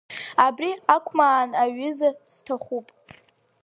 [0.45, 2.87] Абри акәмаан аҩыза сҭахуп.